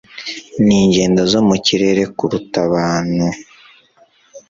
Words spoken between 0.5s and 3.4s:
ningendo zo mu kirere kuruta abantu